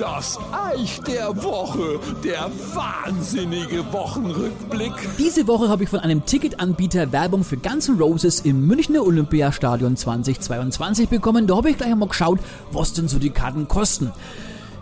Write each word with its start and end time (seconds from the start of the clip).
Das 0.00 0.36
Eich 0.50 0.98
der 1.02 1.28
Woche, 1.44 2.00
der 2.24 2.50
wahnsinnige 2.74 3.84
Wochenrückblick. 3.92 4.90
Diese 5.16 5.46
Woche 5.46 5.68
habe 5.68 5.84
ich 5.84 5.90
von 5.90 6.00
einem 6.00 6.24
Ticketanbieter 6.24 7.12
Werbung 7.12 7.44
für 7.44 7.56
Guns 7.56 7.88
N' 7.88 8.00
Roses 8.00 8.40
im 8.40 8.66
Münchner 8.66 9.06
Olympiastadion 9.06 9.96
2022 9.96 11.08
bekommen. 11.08 11.46
Da 11.46 11.58
habe 11.58 11.70
ich 11.70 11.76
gleich 11.76 11.92
einmal 11.92 12.08
geschaut, 12.08 12.40
was 12.72 12.94
denn 12.94 13.06
so 13.06 13.20
die 13.20 13.30
Karten 13.30 13.68
kosten. 13.68 14.10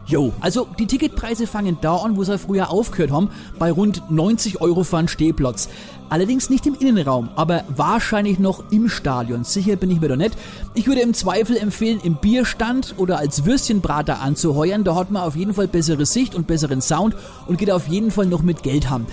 Jo, 0.09 0.33
also 0.39 0.69
die 0.79 0.87
Ticketpreise 0.87 1.49
fangen 1.49 1.79
da 1.81 1.97
an, 1.97 2.17
wo 2.17 2.23
sie 2.23 2.39
früher 2.39 2.71
aufgehört 2.71 3.11
haben, 3.11 3.29
bei 3.59 3.73
rund 3.73 4.09
90 4.09 4.61
Euro 4.61 4.85
für 4.85 4.99
einen 4.99 5.09
Stehplatz. 5.09 5.69
Allerdings 6.09 6.49
nicht 6.49 6.65
im 6.65 6.77
Innenraum, 6.79 7.31
aber 7.35 7.65
wahrscheinlich 7.75 8.39
noch 8.39 8.71
im 8.71 8.89
Stadion. 8.89 9.43
Sicher 9.43 9.75
bin 9.75 9.91
ich 9.91 10.01
mir 10.01 10.09
da 10.09 10.15
nicht. 10.15 10.37
Ich 10.75 10.87
würde 10.87 11.01
im 11.01 11.13
Zweifel 11.13 11.57
empfehlen, 11.57 11.99
im 12.05 12.15
Bierstand 12.15 12.95
oder 12.99 13.19
als 13.19 13.45
Würstchenbrater 13.47 14.21
anzuheuern. 14.21 14.85
Da 14.85 14.95
hat 14.95 15.11
man 15.11 15.23
auf 15.23 15.35
jeden 15.35 15.55
Fall 15.55 15.67
bessere 15.67 16.07
Sicht 16.07 16.37
und 16.37 16.47
besseren 16.47 16.81
Sound 16.81 17.17
und 17.49 17.59
geht 17.59 17.73
auf 17.73 17.89
jeden 17.89 18.13
Fall 18.13 18.27
noch 18.27 18.43
mit 18.43 18.63
Geld 18.63 18.89
haben. 18.89 19.09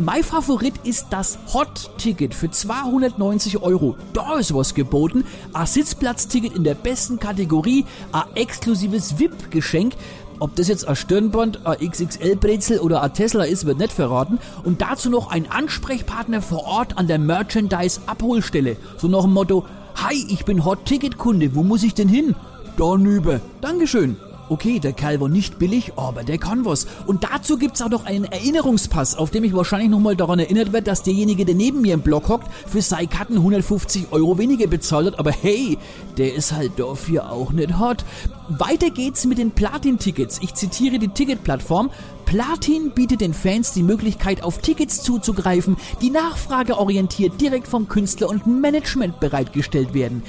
Mein 0.00 0.22
Favorit 0.22 0.74
ist 0.84 1.08
das 1.10 1.40
Hot-Ticket 1.52 2.32
für 2.32 2.48
290 2.48 3.60
Euro. 3.60 3.96
Da 4.12 4.38
ist 4.38 4.54
was 4.54 4.72
geboten. 4.72 5.24
Ein 5.52 5.66
Sitzplatzticket 5.66 6.54
in 6.54 6.62
der 6.62 6.76
besten 6.76 7.18
Kategorie, 7.18 7.84
ein 8.12 8.22
exklusives 8.36 9.18
VIP-Geschenk. 9.18 9.94
Ob 10.40 10.54
das 10.54 10.68
jetzt 10.68 10.86
ein 10.86 10.96
Stirnband, 10.96 11.66
ein 11.66 11.90
XXL-Brezel 11.90 12.78
oder 12.78 13.02
ein 13.02 13.12
Tesla 13.12 13.44
ist, 13.44 13.66
wird 13.66 13.78
nicht 13.78 13.92
verraten. 13.92 14.38
Und 14.64 14.80
dazu 14.80 15.10
noch 15.10 15.30
ein 15.30 15.50
Ansprechpartner 15.50 16.42
vor 16.42 16.64
Ort 16.64 16.96
an 16.96 17.08
der 17.08 17.18
Merchandise-Abholstelle. 17.18 18.76
So 18.96 19.08
nach 19.08 19.22
dem 19.22 19.32
Motto, 19.32 19.64
Hi, 19.96 20.14
ich 20.28 20.44
bin 20.44 20.64
Hot-Ticket-Kunde, 20.64 21.56
wo 21.56 21.64
muss 21.64 21.82
ich 21.82 21.92
denn 21.92 22.08
hin? 22.08 22.36
Da 22.76 22.96
nübe. 22.96 23.40
Dankeschön. 23.60 24.16
Okay, 24.50 24.78
der 24.78 24.92
Kerl 24.94 25.20
war 25.20 25.28
nicht 25.28 25.58
billig, 25.58 25.92
aber 25.96 26.24
der 26.24 26.38
was. 26.64 26.86
Und 27.06 27.24
dazu 27.24 27.58
gibt's 27.58 27.82
auch 27.82 27.90
noch 27.90 28.06
einen 28.06 28.24
Erinnerungspass, 28.24 29.16
auf 29.16 29.30
dem 29.30 29.44
ich 29.44 29.54
wahrscheinlich 29.54 29.90
nochmal 29.90 30.16
daran 30.16 30.38
erinnert 30.38 30.72
werde, 30.72 30.84
dass 30.84 31.02
derjenige, 31.02 31.44
der 31.44 31.54
neben 31.54 31.82
mir 31.82 31.94
im 31.94 32.00
Block 32.00 32.28
hockt, 32.28 32.48
für 32.66 32.80
seine 32.80 33.08
Karten 33.08 33.36
150 33.36 34.06
Euro 34.10 34.38
weniger 34.38 34.66
bezahlt 34.66 35.06
hat. 35.06 35.18
Aber 35.18 35.30
hey, 35.30 35.76
der 36.16 36.34
ist 36.34 36.52
halt 36.52 36.72
dafür 36.78 37.30
auch 37.30 37.52
nicht 37.52 37.78
hot. 37.78 38.04
Weiter 38.48 38.90
geht's 38.90 39.26
mit 39.26 39.36
den 39.38 39.50
Platin-Tickets. 39.50 40.38
Ich 40.42 40.54
zitiere 40.54 40.98
die 40.98 41.08
Ticketplattform. 41.08 41.90
Platin 42.24 42.90
bietet 42.90 43.20
den 43.20 43.34
Fans 43.34 43.72
die 43.72 43.82
Möglichkeit, 43.82 44.42
auf 44.42 44.58
Tickets 44.58 45.02
zuzugreifen, 45.02 45.76
die 46.02 46.10
nachfrageorientiert 46.10 47.40
direkt 47.40 47.68
vom 47.68 47.88
Künstler 47.88 48.28
und 48.28 48.46
Management 48.46 49.20
bereitgestellt 49.20 49.94
werden. 49.94 50.22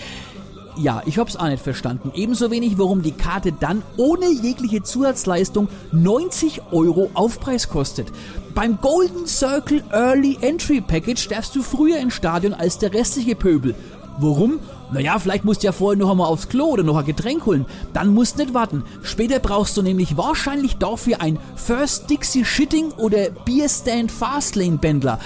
Ja, 0.77 1.01
ich 1.05 1.17
hab's 1.17 1.35
auch 1.35 1.47
nicht 1.47 1.63
verstanden. 1.63 2.11
Ebenso 2.15 2.51
wenig, 2.51 2.77
warum 2.77 3.01
die 3.01 3.11
Karte 3.11 3.51
dann 3.51 3.83
ohne 3.97 4.29
jegliche 4.29 4.81
Zusatzleistung 4.83 5.67
90 5.91 6.61
Euro 6.71 7.09
Aufpreis 7.13 7.69
kostet. 7.69 8.07
Beim 8.55 8.79
Golden 8.81 9.27
Circle 9.27 9.83
Early 9.91 10.37
Entry 10.41 10.81
Package 10.81 11.27
darfst 11.27 11.55
du 11.55 11.61
früher 11.61 11.97
ins 11.97 12.13
Stadion 12.13 12.53
als 12.53 12.77
der 12.77 12.93
restliche 12.93 13.35
Pöbel. 13.35 13.75
Warum? 14.19 14.59
Naja, 14.91 15.19
vielleicht 15.19 15.45
musst 15.45 15.61
du 15.61 15.67
ja 15.67 15.71
vorher 15.71 15.97
noch 15.97 16.09
einmal 16.09 16.27
aufs 16.27 16.49
Klo 16.49 16.65
oder 16.65 16.83
noch 16.83 16.97
ein 16.97 17.05
Getränk 17.05 17.45
holen. 17.45 17.65
Dann 17.93 18.13
musst 18.13 18.37
du 18.37 18.43
nicht 18.43 18.53
warten. 18.53 18.83
Später 19.03 19.39
brauchst 19.39 19.77
du 19.77 19.81
nämlich 19.81 20.17
wahrscheinlich 20.17 20.77
dafür 20.77 21.21
ein 21.21 21.37
First 21.55 22.09
Dixie 22.09 22.43
Shitting 22.43 22.91
oder 22.93 23.29
Beer 23.45 23.69
Stand 23.69 24.11
Fastlane 24.11 24.77
Bändler. 24.77 25.19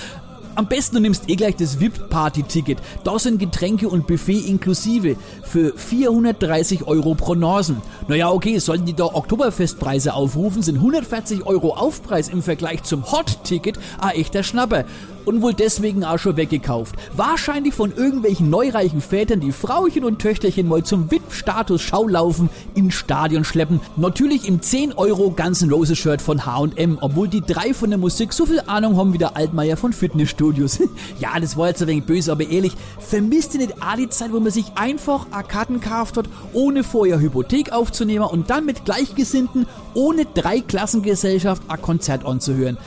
Am 0.55 0.67
besten 0.67 0.97
du 0.97 1.01
nimmst 1.01 1.29
eh 1.29 1.35
gleich 1.35 1.55
das 1.55 1.79
VIP-Party-Ticket. 1.79 2.77
Da 3.03 3.17
sind 3.17 3.39
Getränke 3.39 3.89
und 3.89 4.05
Buffet 4.05 4.47
inklusive 4.47 5.15
für 5.41 5.73
430 5.75 6.85
Euro 6.85 7.15
pro 7.15 7.33
Nasen. 7.33 7.81
Naja, 8.07 8.29
okay, 8.29 8.59
sollten 8.59 8.85
die 8.85 8.93
da 8.93 9.05
Oktoberfestpreise 9.05 10.13
aufrufen, 10.13 10.61
sind 10.61 10.75
140 10.75 11.47
Euro 11.47 11.73
Aufpreis 11.73 12.29
im 12.29 12.43
Vergleich 12.43 12.83
zum 12.83 13.11
Hot-Ticket 13.11 13.79
ein 13.99 14.11
echter 14.11 14.43
Schnapper 14.43 14.85
und 15.25 15.41
wohl 15.41 15.53
deswegen 15.53 16.03
auch 16.03 16.19
schon 16.19 16.37
weggekauft. 16.37 16.95
Wahrscheinlich 17.15 17.73
von 17.73 17.93
irgendwelchen 17.95 18.49
neureichen 18.49 19.01
Vätern, 19.01 19.39
die 19.39 19.51
Frauchen 19.51 20.03
und 20.03 20.19
Töchterchen 20.19 20.67
mal 20.67 20.83
zum 20.83 21.11
VIP-Status 21.11 21.81
Schaulaufen 21.81 22.49
ins 22.75 22.93
Stadion 22.93 23.43
schleppen. 23.43 23.79
Natürlich 23.97 24.47
im 24.47 24.61
10 24.61 24.93
Euro 24.93 25.31
ganzen 25.31 25.71
Roses 25.71 25.97
Shirt 25.97 26.21
von 26.21 26.45
H&M, 26.45 26.97
obwohl 27.01 27.27
die 27.27 27.41
drei 27.41 27.73
von 27.73 27.89
der 27.89 27.99
Musik 27.99 28.33
so 28.33 28.45
viel 28.45 28.61
Ahnung 28.67 28.97
haben 28.97 29.13
wie 29.13 29.17
der 29.17 29.35
Altmaier 29.35 29.77
von 29.77 29.93
Fitnessstudios. 29.93 30.79
ja, 31.19 31.39
das 31.39 31.57
war 31.57 31.67
jetzt 31.67 31.81
ein 31.81 31.87
wenig 31.87 32.05
böse, 32.05 32.31
aber 32.31 32.47
ehrlich, 32.47 32.73
vermisst 32.99 33.53
ihr 33.53 33.61
nicht 33.61 33.81
auch 33.81 33.95
die 33.95 34.09
Zeit, 34.09 34.31
wo 34.31 34.39
man 34.39 34.51
sich 34.51 34.65
einfach 34.75 35.27
Karten 35.47 35.79
gekauft 35.79 36.17
hat, 36.17 36.25
ohne 36.53 36.83
vorher 36.83 37.19
Hypothek 37.19 37.71
aufzunehmen 37.71 38.25
und 38.25 38.49
dann 38.49 38.65
mit 38.65 38.85
Gleichgesinnten, 38.85 39.67
ohne 39.93 40.25
Dreiklassengesellschaft 40.25 41.63
ein 41.67 41.81
Konzert 41.81 42.25
anzuhören? 42.25 42.77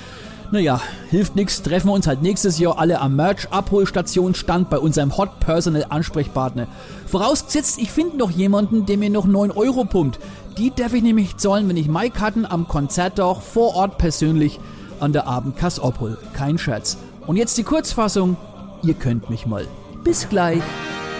Naja, 0.52 0.80
hilft 1.10 1.34
nix, 1.34 1.62
treffen 1.62 1.88
wir 1.88 1.92
uns 1.92 2.06
halt 2.06 2.22
nächstes 2.22 2.58
Jahr 2.58 2.78
alle 2.78 3.00
am 3.00 3.16
Merch-Abholstationsstand 3.16 4.70
bei 4.70 4.78
unserem 4.78 5.16
Hot 5.16 5.40
Personal 5.40 5.86
Ansprechpartner. 5.88 6.68
Vorausgesetzt, 7.06 7.78
ich 7.78 7.90
finde 7.90 8.16
noch 8.16 8.30
jemanden, 8.30 8.86
der 8.86 8.96
mir 8.96 9.10
noch 9.10 9.26
9 9.26 9.50
Euro 9.50 9.84
pumpt. 9.84 10.20
Die 10.56 10.70
darf 10.74 10.94
ich 10.94 11.02
nämlich 11.02 11.36
zahlen, 11.36 11.68
wenn 11.68 11.76
ich 11.76 11.88
Mai-Karten 11.88 12.46
am 12.46 12.68
Konzertdach 12.68 13.40
vor 13.40 13.74
Ort 13.74 13.98
persönlich 13.98 14.60
an 15.00 15.12
der 15.12 15.26
Abendkasse 15.26 15.82
abhol. 15.82 16.16
Kein 16.32 16.58
Scherz. 16.58 16.96
Und 17.26 17.36
jetzt 17.36 17.58
die 17.58 17.64
Kurzfassung, 17.64 18.36
ihr 18.82 18.94
könnt 18.94 19.28
mich 19.28 19.46
mal. 19.46 19.66
Bis 20.04 20.28
gleich, 20.28 20.62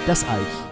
das 0.06 0.22
Eich. 0.22 0.66